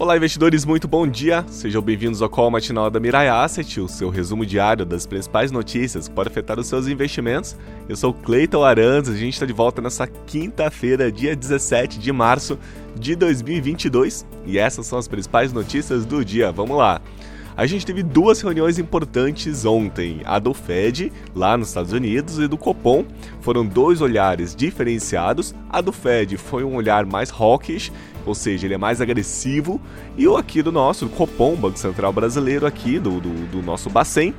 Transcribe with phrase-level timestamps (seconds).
[0.00, 1.44] Olá, investidores, muito bom dia.
[1.46, 6.08] Sejam bem-vindos ao Call Matinal da Mirai Asset, o seu resumo diário das principais notícias
[6.08, 7.54] que podem afetar os seus investimentos.
[7.86, 12.58] Eu sou Cleiton Arantes, a gente está de volta nessa quinta-feira, dia 17 de março
[12.98, 16.50] de 2022, e essas são as principais notícias do dia.
[16.50, 17.02] Vamos lá.
[17.56, 22.46] A gente teve duas reuniões importantes ontem, a do Fed, lá nos Estados Unidos, e
[22.46, 23.04] do Copom.
[23.40, 25.54] Foram dois olhares diferenciados.
[25.68, 27.92] A do Fed foi um olhar mais hawkish,
[28.24, 29.80] ou seja, ele é mais agressivo,
[30.16, 33.90] e o aqui do nosso, do Copom, Banco Central Brasileiro, aqui do, do, do nosso
[33.90, 34.34] Bacen,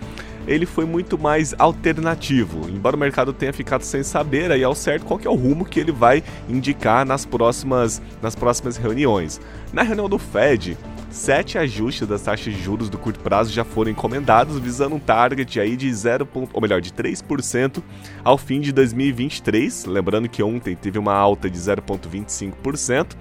[0.47, 5.05] ele foi muito mais alternativo, embora o mercado tenha ficado sem saber aí ao certo
[5.05, 9.39] qual é o rumo que ele vai indicar nas próximas, nas próximas reuniões.
[9.71, 10.77] Na reunião do Fed,
[11.11, 15.59] sete ajustes das taxas de juros do curto prazo já foram encomendados, visando um target
[15.59, 17.83] aí de 0, ou melhor, de 3%
[18.23, 19.85] ao fim de 2023.
[19.85, 23.15] Lembrando que ontem teve uma alta de 0,25%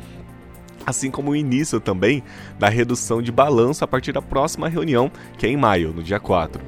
[0.86, 2.22] assim como o início também
[2.58, 6.18] da redução de balanço a partir da próxima reunião, que é em maio, no dia
[6.18, 6.60] 4.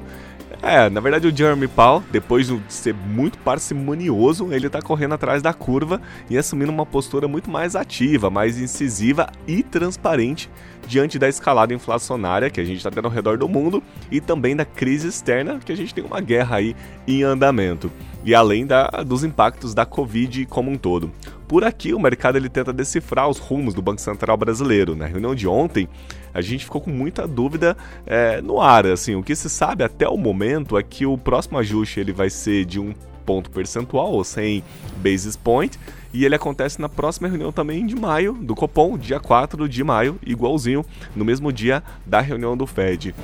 [0.65, 5.41] É, na verdade o Jeremy Powell, depois de ser muito parcimonioso, ele tá correndo atrás
[5.41, 10.49] da curva e assumindo uma postura muito mais ativa, mais incisiva e transparente
[10.87, 14.55] diante da escalada inflacionária que a gente está tendo ao redor do mundo e também
[14.55, 16.73] da crise externa, que a gente tem uma guerra aí
[17.05, 17.91] em andamento.
[18.25, 21.11] E além da, dos impactos da Covid como um todo.
[21.47, 24.95] Por aqui, o mercado ele tenta decifrar os rumos do Banco Central brasileiro.
[24.95, 25.87] Na reunião de ontem,
[26.33, 28.85] a gente ficou com muita dúvida é, no ar.
[28.87, 32.29] Assim, o que se sabe até o momento é que o próximo ajuste ele vai
[32.29, 34.63] ser de um ponto percentual, ou 100
[34.97, 35.79] basis point,
[36.13, 40.19] e ele acontece na próxima reunião também de maio, do Copom, dia 4 de maio,
[40.25, 40.85] igualzinho,
[41.15, 43.15] no mesmo dia da reunião do Fed.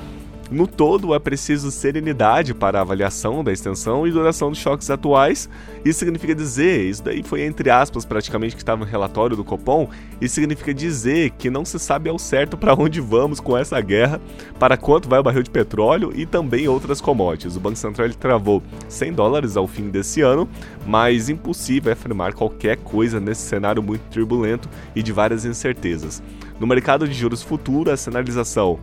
[0.51, 5.47] No todo, é preciso serenidade para a avaliação da extensão e duração dos choques atuais.
[5.85, 9.87] Isso significa dizer, isso daí foi entre aspas praticamente que estava no relatório do Copom,
[10.19, 14.19] isso significa dizer que não se sabe ao certo para onde vamos com essa guerra,
[14.57, 17.55] para quanto vai o barril de petróleo e também outras commodities.
[17.55, 20.49] O Banco Central travou 100 dólares ao fim desse ano,
[20.83, 26.23] mas impossível afirmar qualquer coisa nesse cenário muito turbulento e de várias incertezas.
[26.59, 28.79] No mercado de juros futuros, a sinalização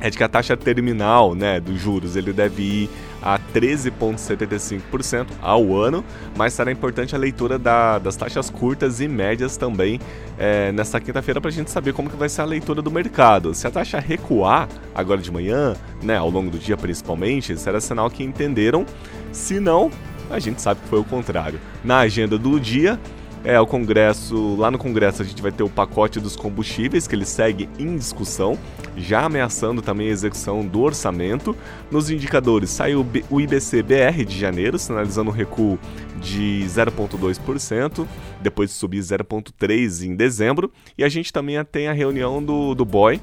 [0.00, 2.90] é de que a taxa terminal né, dos juros ele deve ir
[3.22, 6.02] a 13,75% ao ano,
[6.36, 10.00] mas será importante a leitura da, das taxas curtas e médias também
[10.38, 13.54] é, nesta quinta-feira para a gente saber como que vai ser a leitura do mercado.
[13.54, 18.10] Se a taxa recuar agora de manhã, né, ao longo do dia principalmente, será sinal
[18.10, 18.86] que entenderam.
[19.32, 19.90] Se não,
[20.30, 21.60] a gente sabe que foi o contrário.
[21.84, 22.98] Na agenda do dia,
[23.44, 27.14] é, o Congresso, lá no Congresso a gente vai ter o pacote dos combustíveis, que
[27.14, 28.58] ele segue em discussão,
[28.96, 31.56] já ameaçando também a execução do orçamento.
[31.90, 35.78] Nos indicadores saiu o IBC-BR de janeiro, sinalizando um recuo
[36.20, 38.06] de 0,2%,
[38.42, 40.70] depois de subir 0,3% em dezembro.
[40.98, 43.20] E a gente também tem a reunião do, do BOI,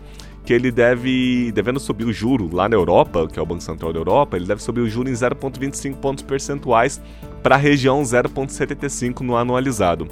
[0.48, 3.92] que ele deve, devendo subir o juro lá na Europa, que é o Banco Central
[3.92, 7.02] da Europa, ele deve subir o juro em 0,25 pontos percentuais
[7.44, 10.08] para a região 0,75 no anualizado.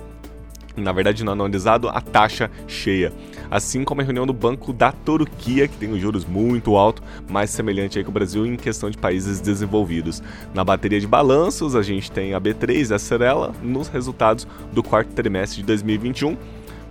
[0.76, 3.14] Na verdade, no anualizado, a taxa cheia.
[3.50, 7.50] Assim como a reunião do Banco da Turquia, que tem os juros muito alto, mais
[7.50, 10.22] semelhante aí com o Brasil em questão de países desenvolvidos.
[10.54, 14.84] Na bateria de balanços, a gente tem a B3 e a Cerela nos resultados do
[14.84, 16.36] quarto trimestre de 2021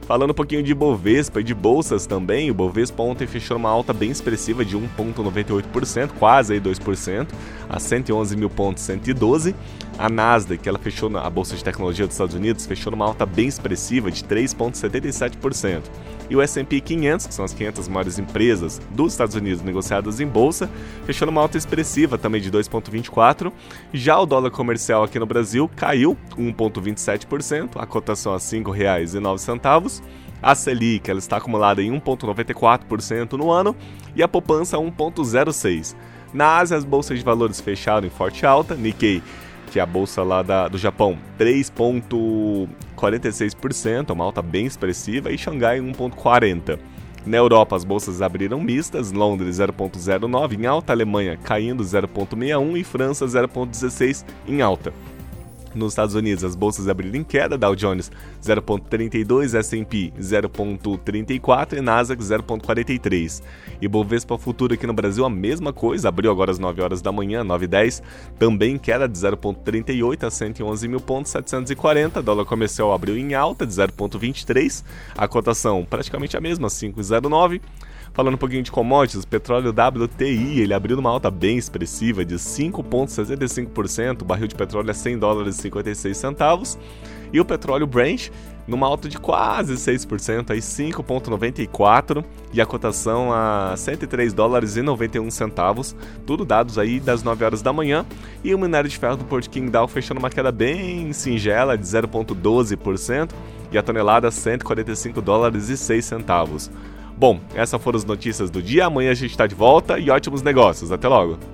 [0.06, 3.91] Falando um pouquinho de Bovespa e de bolsas também, o Bovespa ontem fechou uma alta
[3.91, 7.28] bem expressiva de 1,98%, quase aí 2%,
[7.70, 9.54] a 111 mil pontos, 112.
[9.97, 13.05] A Nasdaq, que ela fechou na a bolsa de tecnologia dos Estados Unidos, fechou numa
[13.05, 15.82] alta bem expressiva de 3,77%.
[16.28, 20.27] E o S&P 500, que são as 500 maiores empresas dos Estados Unidos negociadas em
[20.27, 20.69] bolsa,
[21.05, 23.53] fechou numa alta expressiva também de 2,24%.
[23.93, 30.03] Já o dólar comercial aqui no Brasil caiu 1,27%, a cotação a R$ 5,09.
[30.43, 33.75] A Selic ela está acumulada em 1,94% no ano
[34.15, 35.94] e a poupança 1,06%.
[36.34, 38.75] Na Ásia, as bolsas de valores fecharam em forte alta.
[38.75, 39.22] Nikkei
[39.70, 45.81] que é a bolsa lá da, do Japão, 3,46%, uma alta bem expressiva, e Xangai
[45.81, 46.78] 1,40%.
[47.26, 53.25] Na Europa, as bolsas abriram mistas, Londres 0,09 em alta, Alemanha caindo 0,61 e França
[53.25, 54.93] 0,16 em alta.
[55.75, 58.11] Nos Estados Unidos, as bolsas abriram em queda, Dow Jones
[58.43, 63.43] 0.32, S&P 0.34 e Nasdaq 0.43.
[63.81, 67.11] E Bovespa Futuro aqui no Brasil a mesma coisa, abriu agora às 9 horas da
[67.11, 68.03] manhã, 9h10,
[68.38, 74.85] também queda de 0.38 a 111.740, dólar comercial abriu em alta de 0.23,
[75.17, 77.61] a cotação praticamente a mesma, 5,09.
[78.14, 82.37] Falando um pouquinho de commodities, o petróleo WTI, ele abriu numa alta bem expressiva de
[82.37, 86.78] 5,65%, o barril de petróleo é 100 dólares e 56 centavos.
[87.32, 88.31] E o petróleo Brent
[88.69, 95.28] numa alta de quase 6%, aí 5,94 e a cotação a 103 dólares e 91
[95.32, 98.06] centavos, tudo dados aí das 9 horas da manhã,
[98.44, 103.32] e o minério de ferro do Porto Qingdao fechando uma queda bem singela de 0,12%
[103.72, 106.70] e a tonelada 145 dólares e 6 centavos.
[107.16, 108.87] Bom, essas foram as notícias do dia.
[108.87, 110.90] Amanhã a gente está de volta e ótimos negócios.
[110.90, 111.53] Até logo!